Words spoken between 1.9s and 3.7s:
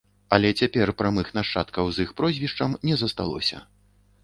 з іх прозвішчам не засталося.